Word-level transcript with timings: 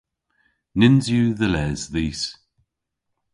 Nyns 0.79 1.05
yw 1.15 1.27
dhe 1.39 1.47
les 1.53 1.81
dhis. 1.93 2.23